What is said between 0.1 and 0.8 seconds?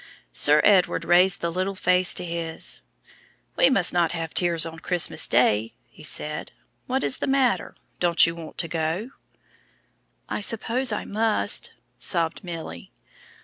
Sir